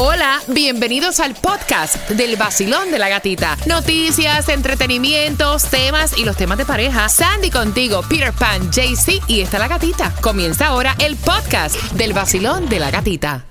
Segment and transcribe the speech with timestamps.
[0.00, 3.56] Hola, bienvenidos al podcast del vacilón de la gatita.
[3.66, 7.08] Noticias, entretenimientos, temas y los temas de pareja.
[7.08, 10.14] Sandy contigo, Peter Pan, JC y está la gatita.
[10.20, 13.44] Comienza ahora el podcast del vacilón de la gatita.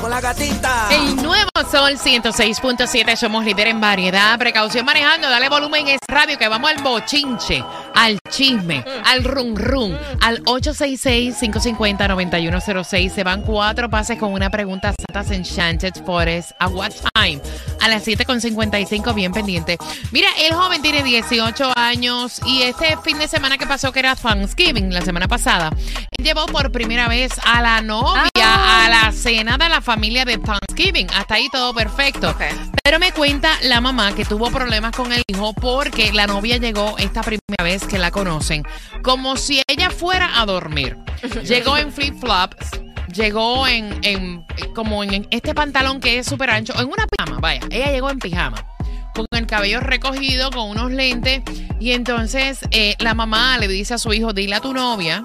[0.00, 0.88] Con la gatita.
[0.90, 4.36] El nuevo Sol 106.7, somos líder en variedad.
[4.38, 7.64] Precaución manejando, dale volumen es radio que vamos al bochinche,
[7.94, 13.14] al chisme, al rum rum, al 866-550-9106.
[13.14, 16.50] Se van cuatro pases con una pregunta Santas Enchanted Forest.
[16.58, 17.40] ¿A what time?
[17.80, 19.78] A las 7.55, bien pendiente.
[20.10, 24.16] Mira, el joven tiene 18 años y este fin de semana que pasó, que era
[24.16, 25.70] Thanksgiving, la semana pasada,
[26.18, 30.38] él llevó por primera vez a la novia a la cena de la familia de
[30.38, 31.08] Thanksgiving.
[31.14, 32.34] Hasta ahí todo perfecto.
[32.84, 36.98] Pero me cuenta la mamá que tuvo problemas con el hijo porque la novia llegó
[36.98, 38.62] esta primera vez que la conocen,
[39.02, 40.98] como si ella fuera a dormir.
[41.44, 42.82] Llegó en flip-flops.
[43.14, 47.60] Llegó en, en- como en este pantalón que es súper ancho, en una pijama, vaya,
[47.70, 48.66] ella llegó en pijama
[49.14, 51.42] con el cabello recogido, con unos lentes.
[51.80, 55.22] Y entonces eh, la mamá le dice a su hijo, dile a tu novia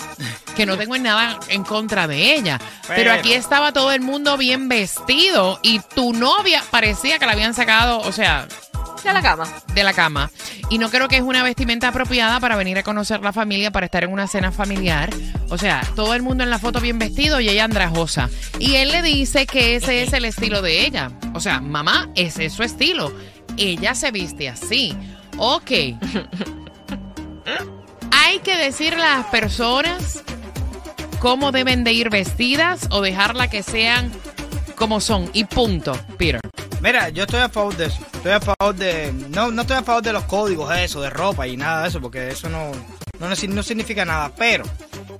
[0.55, 2.59] que no tengo nada en contra de ella.
[2.87, 7.31] Pero, Pero- aquí estaba todo el mundo bien vestido y tu novia parecía que la
[7.33, 8.47] habían sacado, o sea,
[9.03, 9.47] De la cama.
[9.73, 10.29] de la cama.
[10.69, 13.85] Y no creo que es una vestimenta apropiada para venir a conocer la familia, para
[13.85, 15.09] estar en una cena familiar.
[15.49, 18.29] O sea, todo el mundo en la foto bien vestido y ella andrajosa.
[18.59, 21.11] Y él le dice que ese es el estilo de ella.
[21.33, 23.11] O sea, mamá, ese es su estilo.
[23.59, 24.95] Ella se viste así.
[25.37, 25.71] Ok.
[28.11, 30.23] Hay que decirle a las personas
[31.19, 34.11] cómo deben de ir vestidas o dejarla que sean
[34.75, 35.29] como son.
[35.33, 36.39] Y punto, Peter.
[36.81, 37.99] Mira, yo estoy a favor de eso.
[38.13, 39.11] Estoy a favor de.
[39.29, 41.99] No, no estoy a favor de los códigos, eso, de ropa y nada de eso,
[41.99, 42.71] porque eso no,
[43.19, 44.31] no, no, significa nada.
[44.37, 44.63] Pero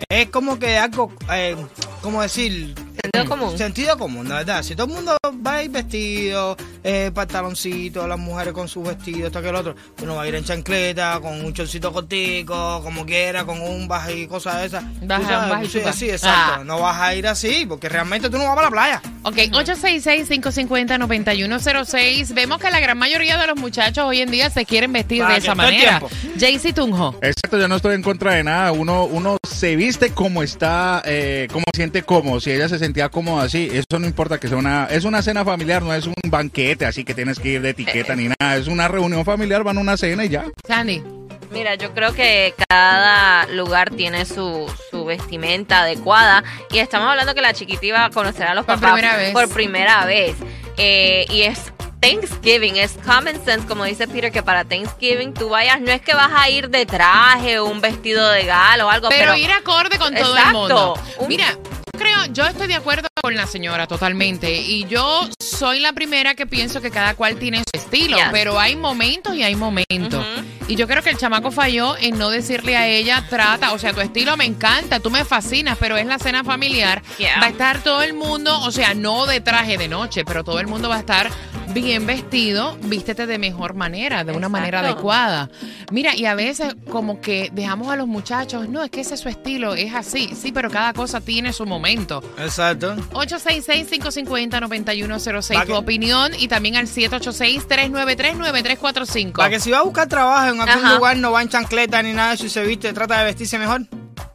[0.07, 1.11] es como que algo.
[1.31, 1.55] Eh,
[2.01, 2.75] ¿Cómo decir?
[3.01, 3.57] Sentido común.
[3.57, 4.63] Sentido común, la verdad.
[4.63, 9.27] Si todo el mundo va a ir vestido, eh, pantaloncito, las mujeres con sus vestidos,
[9.27, 13.05] esto que el otro, uno va a ir en chancleta, con un chorcito cortico, como
[13.05, 14.83] quiera, con un baja y cosas de esas.
[15.02, 16.61] Baja, sabes, baja y sí, exacto.
[16.61, 16.64] Ah.
[16.64, 19.02] No vas a ir así, porque realmente tú no vas para la playa.
[19.23, 22.33] Ok, 866-550-9106.
[22.33, 25.33] Vemos que la gran mayoría de los muchachos hoy en día se quieren vestir Para
[25.33, 26.02] de esa manera.
[26.39, 27.15] Jaycee Tunjo.
[27.21, 28.71] Exacto, yo no estoy en contra de nada.
[28.71, 32.39] Uno, uno se viste como está, eh, como siente cómodo.
[32.39, 35.43] Si ella se sentía cómoda así, eso no importa que sea una, es una cena
[35.43, 38.55] familiar, no es un banquete, así que tienes que ir de etiqueta ni nada.
[38.57, 40.45] Es una reunión familiar, van a una cena y ya.
[40.67, 41.03] Sandy.
[41.52, 46.43] Mira, yo creo que cada lugar tiene su, su vestimenta adecuada.
[46.71, 49.31] Y estamos hablando que la chiquita iba a conocer a los Por papás primera vez.
[49.33, 50.35] por primera vez.
[50.77, 55.81] Eh, y es Thanksgiving, es common sense, como dice Peter, que para Thanksgiving tú vayas,
[55.81, 59.09] no es que vas a ir de traje o un vestido de gala o algo,
[59.09, 60.58] Pero, pero, ir acorde con todo el Exacto.
[60.59, 60.93] mundo.
[61.17, 61.58] Un- Mira,
[61.99, 64.61] creo, yo estoy de acuerdo con la señora totalmente.
[64.61, 68.17] Y yo soy la primera que pienso que cada cual tiene su estilo.
[68.17, 68.27] Yes.
[68.32, 70.26] Pero hay momentos y hay momentos.
[70.67, 73.93] Y yo creo que el chamaco falló en no decirle a ella, trata, o sea,
[73.93, 77.02] tu estilo me encanta, tú me fascinas, pero es la cena familiar.
[77.17, 77.39] Yeah.
[77.39, 80.59] Va a estar todo el mundo, o sea, no de traje de noche, pero todo
[80.59, 81.30] el mundo va a estar
[81.73, 84.49] bien vestido, vístete de mejor manera, de una Exacto.
[84.52, 85.49] manera adecuada.
[85.91, 89.19] Mira, y a veces como que dejamos a los muchachos, no, es que ese es
[89.19, 92.23] su estilo, es así, sí, pero cada cosa tiene su momento.
[92.37, 92.95] Exacto.
[93.11, 99.31] 866-550-9106, Va tu que- opinión, y también al 786-393-9345.
[99.33, 100.95] Para que si va a buscar trabajo en algún Ajá.
[100.95, 103.58] lugar no va en chancleta ni nada de eso y se viste, trata de vestirse
[103.59, 103.81] mejor.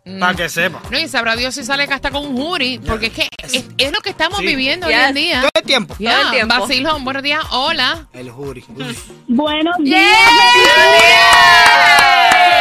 [0.07, 0.19] Mm.
[0.21, 0.83] Para que sepa.
[0.91, 3.91] No, y sabrá Dios si sale hasta con un jury, porque es que es, es
[3.93, 4.47] lo que estamos Sí.
[4.47, 5.03] viviendo hoy Yes.
[5.09, 5.41] en día.
[5.41, 5.95] Todo el tiempo.
[5.99, 6.55] Ya, el tiempo.
[6.61, 8.07] Vacilón, buenos días, hola.
[8.13, 8.63] El jury.
[9.29, 10.03] Buenos días.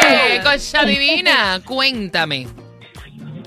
[0.10, 2.48] Eh, Cosa divina, cuéntame.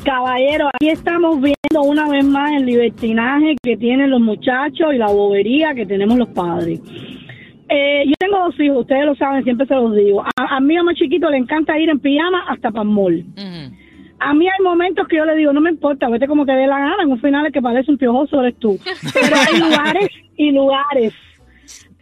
[0.05, 5.07] Caballero, aquí estamos viendo una vez más el libertinaje que tienen los muchachos y la
[5.09, 6.81] bobería que tenemos los padres.
[7.69, 10.23] Eh, yo tengo dos hijos, ustedes lo saben, siempre se los digo.
[10.23, 13.25] A, a mi más chiquito le encanta ir en pijama hasta para el mall.
[13.37, 13.86] Ujú.
[14.19, 16.67] A mí hay momentos que yo le digo, no me importa, vete como te dé
[16.67, 18.79] la gana, en un final el que parece un piojoso eres tú.
[19.13, 21.13] Pero hay lugares y lugares.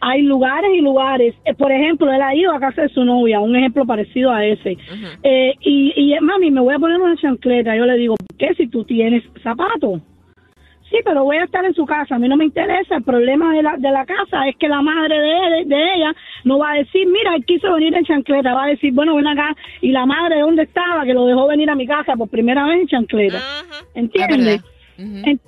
[0.01, 1.35] Hay lugares y lugares.
[1.45, 4.45] Eh, por ejemplo, él ha ido a casa de su novia, un ejemplo parecido a
[4.45, 4.77] ese.
[5.23, 7.75] Eh, y, y, mami, me voy a poner una chancleta.
[7.75, 10.01] Yo le digo, ¿por qué si tú tienes zapatos?
[10.91, 12.97] Sí, pero voy a estar en su casa, a mí no me interesa.
[12.97, 16.15] El problema de la, de la casa es que la madre de, él- de ella
[16.45, 19.27] no va a decir, mira, él quiso venir en chancleta, va a decir, bueno, ven
[19.27, 19.55] acá.
[19.81, 21.03] Y la madre, ¿dónde estaba?
[21.03, 23.37] Que lo dejó venir a mi casa por primera vez en chancleta.
[23.37, 23.89] Ujú.
[23.95, 24.61] ¿Entiendes?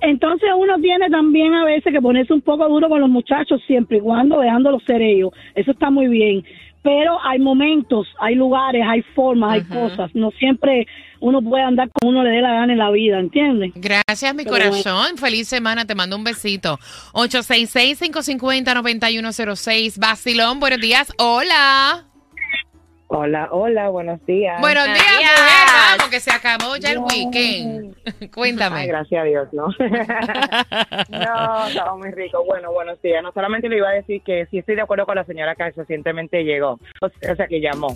[0.02, 3.98] Entonces uno tiene también a veces que ponerse un poco duro con los muchachos siempre
[3.98, 5.32] y cuando dejándolos ser ellos.
[5.56, 6.44] Eso está muy bien.
[6.84, 10.12] Pero hay momentos, hay lugares, hay formas, hay cosas.
[10.14, 10.86] No siempre
[11.20, 13.72] uno puede andar como uno le dé la gana en la vida, ¿entiendes?
[13.76, 15.18] Gracias, mi Pero corazón.
[15.18, 15.86] Feliz semana.
[15.86, 16.78] Te mando un besito.
[17.14, 20.00] 866-550-9106.
[20.00, 21.12] Basilón, buenos días.
[21.18, 22.07] Hola.
[23.10, 24.60] Hola, hola, buenos días.
[24.60, 25.32] Buenos días, días.
[25.32, 25.98] mujer.
[25.98, 27.96] Vamos, que se acabó ya el weekend.
[28.34, 28.82] Cuéntame.
[28.82, 29.68] Ay, gracias a Dios, ¿no?
[31.10, 32.44] no, estaba muy rico.
[32.46, 33.24] Bueno, buenos días.
[33.24, 35.72] No solamente le iba a decir que sí estoy de acuerdo con la señora que
[35.72, 37.88] recientemente llegó, o sea, que llamó.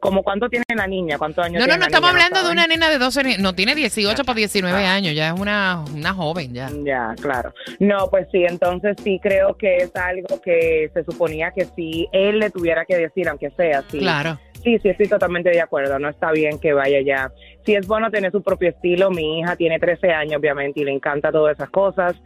[0.00, 1.18] ¿Cómo cuánto tiene la niña?
[1.18, 2.24] ¿Cuántos años No, no, tiene no la estamos niña?
[2.26, 3.38] hablando de una nena de 12 años.
[3.38, 5.14] No, tiene 18 para 19 años.
[5.14, 6.68] Ya es una, una joven, ya.
[6.84, 7.52] Ya, claro.
[7.80, 12.38] No, pues sí, entonces sí creo que es algo que se suponía que sí él
[12.38, 13.98] le tuviera que decir, aunque sea sí.
[13.98, 14.38] Claro.
[14.62, 15.98] Sí, sí, estoy totalmente de acuerdo.
[15.98, 17.32] No está bien que vaya ya.
[17.64, 19.10] Sí es bueno tener su propio estilo.
[19.10, 22.16] Mi hija tiene 13 años, obviamente, y le encanta todas esas cosas,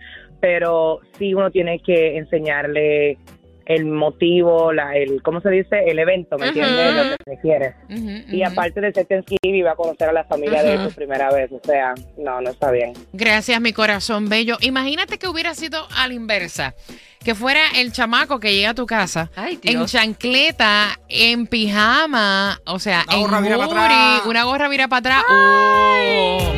[0.40, 3.18] pero sí uno tiene que enseñarle
[3.66, 5.84] el motivo, la, el, ¿cómo se dice?
[5.86, 6.94] El evento, ¿me entiendes?
[6.94, 7.74] Lo que se quiere.
[7.90, 10.94] Ujú, Y aparte de ser Thanksgiving, va a conocer a la familia de él por
[10.94, 11.50] primera vez.
[11.52, 12.92] O sea, no, no está bien.
[13.12, 14.56] Gracias, mi corazón bello.
[14.60, 16.74] Imagínate que hubiera sido a la inversa.
[17.22, 22.80] Que fuera el chamaco que llega a tu casa Ay, en chancleta, en pijama, o
[22.80, 25.24] sea, Una en gorra para una gorra vira para atrás.
[25.30, 26.52] Oh.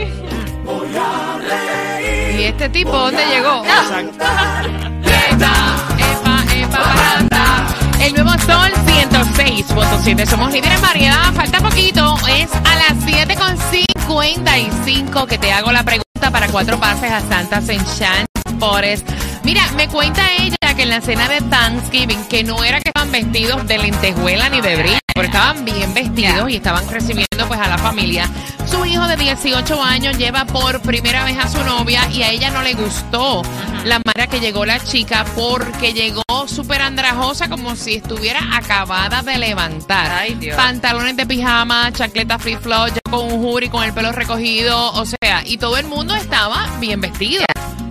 [2.39, 3.63] ¿Y este tipo dónde llegó?
[8.47, 10.27] Sol 106.7.
[10.27, 11.33] Somos líderes en variedad.
[11.35, 12.17] Falta poquito.
[12.29, 18.29] Es a las 7.55 que te hago la pregunta para cuatro pases a Santa Enchanted
[18.59, 19.09] Forest.
[19.45, 23.13] Mira, me cuenta ella que en la cena de Thanksgiving, que no era que estaban
[23.13, 27.69] vestidos de lentejuela ni de brillo, pero estaban bien vestidos y estaban recibiendo pues a
[27.69, 28.29] la familia.
[28.67, 32.51] Su hijo de 18 años lleva por primera vez a su novia y a ella
[32.51, 33.43] no le gustó
[33.85, 39.39] la manera que llegó la chica porque llegó súper andrajosa como si estuviera acabada de
[39.39, 40.11] levantar.
[40.11, 40.57] Ay, Dios.
[40.57, 45.43] Pantalones de pijama, chancleta free flow, con un jury, con el pelo recogido, o sea,
[45.45, 47.45] y todo el mundo estaba bien vestido.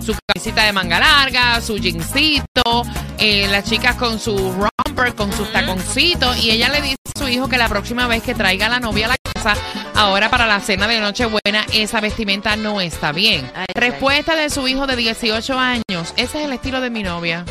[0.04, 2.82] Su camisita de manga larga, su jeansito,
[3.18, 7.28] eh, las chicas con su romper, con sus taconcitos, y ella le dice a su
[7.28, 9.54] hijo que la próxima vez que traiga a la novia a la casa,
[9.94, 13.50] ahora para la cena de Nochebuena, esa vestimenta no está bien.
[13.54, 17.46] Ay, Respuesta de su hijo de 18 años, ese es el estilo de mi novia.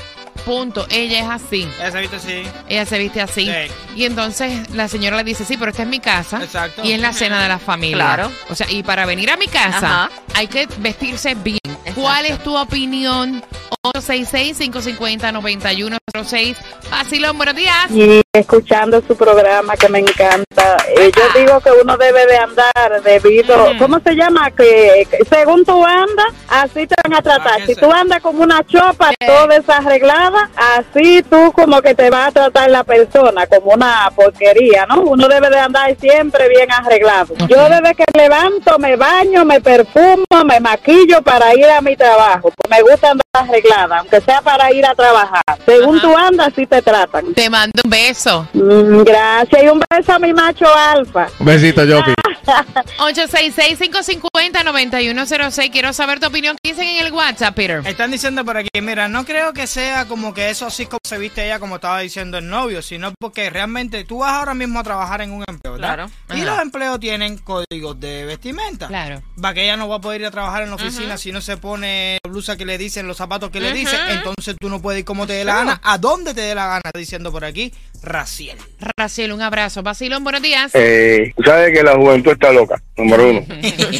[0.45, 0.85] Punto.
[0.89, 1.67] Ella es así.
[1.79, 2.43] Ya se viste así.
[2.67, 3.45] Ella se viste así.
[3.45, 3.73] Sí.
[3.95, 6.43] Y entonces la señora le dice, sí, pero esta es mi casa.
[6.43, 6.81] Exacto.
[6.83, 7.95] Y es la cena de la familia.
[7.95, 8.31] Claro.
[8.49, 10.09] O sea, y para venir a mi casa Ajá.
[10.35, 11.59] hay que vestirse bien.
[11.95, 12.01] Exacto.
[12.01, 13.43] ¿Cuál es tu opinión?
[13.85, 16.55] 866-550-9106.
[16.89, 17.91] Vacilón, buenos días.
[17.91, 20.77] y escuchando su programa que me encanta.
[20.97, 23.73] Eh, yo digo que uno debe de andar debido.
[23.77, 24.49] ¿cómo se llama?
[24.51, 27.61] Que, que según tú andas, así te van a tratar.
[27.61, 29.27] Ah, Si tú andas como una chopa Eh.
[29.27, 34.85] toda desarreglada, así tú como que te va a tratar la persona como una porquería,
[34.87, 35.01] ¿no?
[35.01, 37.35] Uno debe de andar siempre bien arreglado.
[37.47, 42.51] Yo desde que levanto, me baño, me perfumo, me maquillo para ir a mi trabajo.
[42.69, 45.41] Me gusta andar arreglada, aunque sea para ir a trabajar.
[45.65, 46.07] Según Ajá.
[46.07, 47.33] tú andas, así te tratan.
[47.33, 48.47] Te mando un beso.
[48.53, 51.27] Mm, Gracias y un beso a mi macho alfa.
[51.39, 52.13] Un besito, Jopi.
[52.99, 55.71] 866-550-9106.
[55.71, 56.55] Quiero saber tu opinión.
[56.61, 57.81] ¿Qué dicen en el WhatsApp, Peter?
[57.87, 61.17] Están diciendo por aquí, mira, no creo que sea como que eso así como se
[61.17, 64.83] viste ella como estaba diciendo el novio, sino porque realmente tú vas ahora mismo a
[64.83, 65.95] trabajar en un empleo, ¿verdad?
[65.95, 66.11] Claro.
[66.29, 66.45] Y Ajá.
[66.51, 68.87] los empleos tienen códigos de vestimenta.
[68.87, 69.23] Claro.
[69.43, 71.41] Va que ella no va a poder ir a trabajar en la oficina si no
[71.41, 73.77] se pone la blusa que le dicen, los zapatos que le Ujú.
[73.77, 76.55] dicen, entonces tú no puedes ir como te dé la gana, a dónde te dé
[76.55, 78.57] la gana, diciendo por aquí, Raciel.
[78.97, 79.81] Raciel, un abrazo.
[79.81, 80.71] Vacilón, buenos días.
[80.73, 83.41] Eh, sabes que la juventud está loca, número uno.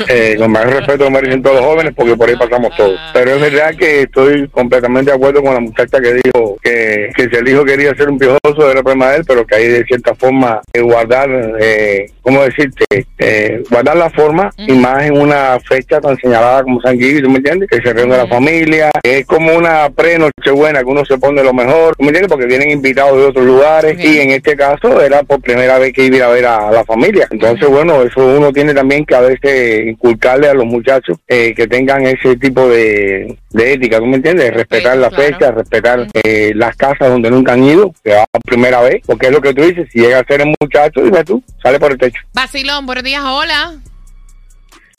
[0.07, 2.99] Eh, con más respeto que merecen todos los jóvenes, porque por ahí pasamos todos.
[3.13, 7.29] Pero es verdad que estoy completamente de acuerdo con la muchacha que dijo que, que
[7.29, 9.85] si el hijo quería ser un piojoso era problema de él, pero que hay de
[9.85, 11.29] cierta forma eh, guardar,
[11.59, 12.85] eh, ¿cómo decirte?
[13.17, 17.29] Eh, guardar la forma y más en una fecha tan señalada como San Gil, ¿tú
[17.29, 17.69] me entiendes?
[17.69, 21.95] Que se reúne la familia, es como una pre-nochebuena que uno se pone lo mejor,
[21.95, 22.29] ¿tú me entiendes?
[22.29, 26.05] Porque vienen invitados de otros lugares Y en este caso era por primera vez que
[26.05, 27.27] iba a ver a, la familia.
[27.29, 31.67] Entonces, bueno, eso uno tiene también que a veces inculcarle a los muchachos eh, que
[31.67, 34.53] tengan ese tipo de, de ética, ¿tú me entiendes?
[34.53, 35.23] Respetar la claro.
[35.23, 39.27] fecha, respetar eh, las casas donde nunca han ido, que va por primera vez, porque
[39.27, 41.91] es lo que tú dices, si llega a ser el muchacho, dime tú, sale por
[41.91, 42.21] el techo.
[42.33, 43.23] Vacilón, buenos días.
[43.23, 43.75] Hola.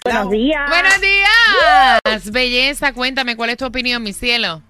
[0.04, 0.68] Buenos días.
[0.68, 2.30] Buenos días.
[2.30, 4.62] Belleza, cuéntame, ¿cuál es tu opinión, mi cielo?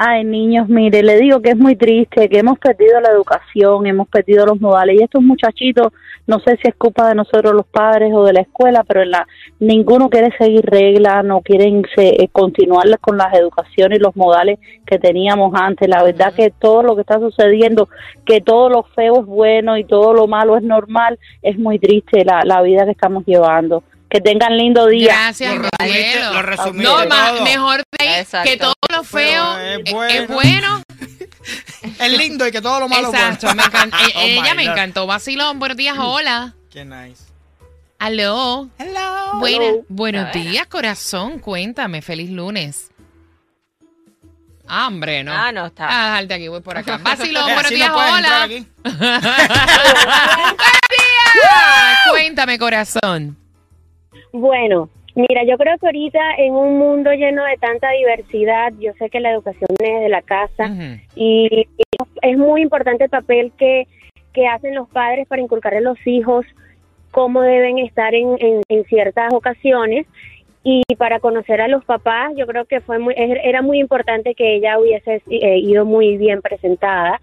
[0.00, 4.06] Ay, niños, mire, le digo que es muy triste, que hemos perdido la educación, hemos
[4.06, 5.92] perdido los modales y estos muchachitos,
[6.24, 9.10] no sé si es culpa de nosotros los padres o de la escuela, pero en
[9.10, 9.26] la,
[9.58, 15.00] ninguno quiere seguir reglas, no quieren eh, continuar con las educaciones y los modales que
[15.00, 15.88] teníamos antes.
[15.88, 17.88] La verdad que todo lo que está sucediendo,
[18.24, 22.24] que todo lo feo es bueno y todo lo malo es normal, es muy triste
[22.24, 23.82] la, la vida que estamos llevando.
[24.10, 25.12] Que tengan lindo día.
[25.14, 28.50] Gracias, Lo resumiste- lo resumiste No, mejor de ahí Exacto.
[28.50, 30.14] que todo lo feo es bueno.
[30.14, 30.82] es bueno.
[32.00, 33.62] Es lindo y que todo lo malo es Exacto, bueno.
[33.62, 33.96] me encanta.
[34.08, 34.72] Eh, Oh, ella my me God.
[34.72, 35.06] encantó.
[35.06, 36.54] Vacilón, buenos días, hola.
[36.70, 37.24] Qué nice.
[37.98, 38.68] Aló.
[38.78, 39.38] Hello.
[39.38, 39.84] Buena- Hello.
[39.88, 41.38] buenos días, corazón.
[41.38, 42.90] Cuéntame, feliz lunes.
[44.66, 45.32] Ah, hombre, no.
[45.32, 45.86] Ah, no, está.
[45.88, 46.98] Ah, dejarte aquí, voy por acá.
[47.02, 48.42] Vacilón, Eh, buenos días, no hola.
[48.42, 48.66] aquí.
[48.82, 49.10] ¡Buenos
[50.90, 51.98] días!
[52.10, 53.36] Cuéntame, corazón.
[54.32, 59.08] Bueno, mira, yo creo que ahorita en un mundo lleno de tanta diversidad, yo sé
[59.10, 60.74] que la educación es de la casa
[61.16, 61.66] y
[62.22, 63.86] es muy importante el papel que,
[64.32, 66.44] que hacen los padres para inculcarle a los hijos
[67.10, 70.06] cómo deben estar en, en, en ciertas ocasiones.
[70.62, 74.34] Y para conocer a los papás yo creo que fue muy, er- era muy importante
[74.34, 77.20] que ella hubiese eh, ido muy bien presentada.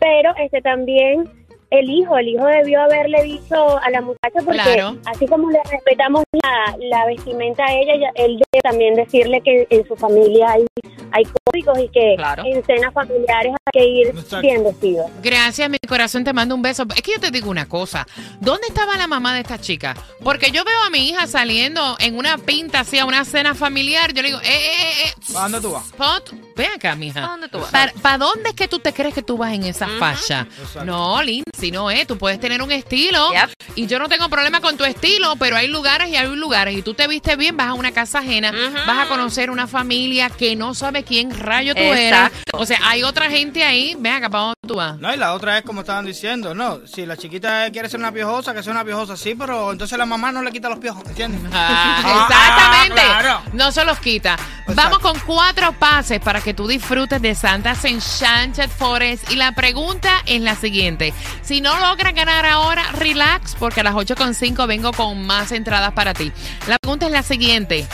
[0.00, 1.28] Pero este también
[1.72, 4.96] el hijo el hijo debió haberle dicho a la muchacha porque Claro.
[5.06, 9.86] así como le respetamos la, la vestimenta a ella él debe también decirle que en
[9.88, 10.66] su familia hay
[11.12, 12.44] hay códigos y que Claro.
[12.46, 14.40] en cenas familiares hay que ir Exacto.
[14.40, 16.84] bien vestidos Gracias, mi corazón, te mando un beso.
[16.94, 18.06] Es que yo te digo una cosa.
[18.40, 19.94] ¿Dónde estaba la mamá de esta chica?
[20.22, 24.12] Porque yo veo a mi hija saliendo en una pinta así a una cena familiar.
[24.12, 25.32] Yo le digo, eh, eh, eh, eh.
[25.32, 25.84] ¿Para dónde tú vas?
[25.86, 27.20] Spot, ven acá, mija.
[27.20, 27.92] ¿Para dónde tú vas?
[28.02, 30.46] ¿Para dónde es que tú te crees que tú vas en esa facha?
[30.60, 30.84] Exacto.
[30.84, 32.06] No, Lindsay, no es.
[32.06, 33.32] Tú puedes tener un estilo.
[33.32, 33.50] Yep.
[33.76, 36.76] Y yo no tengo problema con tu estilo, pero hay lugares y hay lugares.
[36.76, 38.52] Y tú te viste bien, vas a una casa ajena,
[38.86, 42.12] vas a conocer una familia que no sabe quién rayo tú eres.
[42.12, 42.58] Exacto.
[42.58, 43.96] O sea, hay otra gente ahí.
[43.98, 44.98] Ven acá, ¿para dónde tú vas?
[44.98, 48.12] No, y la otra es como estaban diciendo, no, si la chiquita quiere ser una
[48.12, 51.04] piojosa, que sea una piojosa, sí, pero entonces la mamá no le quita los piojos,
[51.06, 51.40] ¿entiendes?
[51.52, 53.02] Ah, exactamente.
[53.02, 53.42] ah, claro.
[53.52, 54.36] No se los quita.
[54.74, 59.30] Vamos con cuatro pases para que tú disfrutes de Santa's Enchanted Forest.
[59.30, 61.12] Y la pregunta es la siguiente.
[61.42, 66.14] Si no logras ganar ahora, relax, porque a las 8.5 vengo con más entradas para
[66.14, 66.32] ti.
[66.66, 67.86] La pregunta es la siguiente.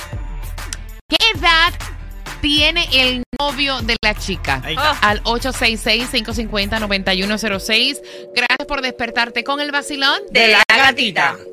[1.09, 1.73] ¿Qué edad
[2.41, 4.63] tiene el novio de la chica?
[5.01, 8.01] Al 866-550-9106.
[8.35, 11.39] Gracias por despertarte con el vacilón De la gatita.